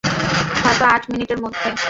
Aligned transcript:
হয়তো 0.63 0.83
আট 0.87 1.03
মিনিটের 1.11 1.39
মধ্যে! 1.43 1.69